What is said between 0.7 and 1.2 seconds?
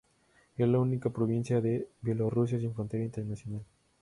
única